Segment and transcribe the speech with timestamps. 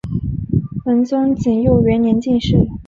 [0.83, 2.67] 仁宗景佑元年进士。